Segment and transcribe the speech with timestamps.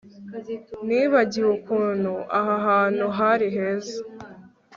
[0.87, 3.97] Nibagiwe ukuntu aha hantu hari heza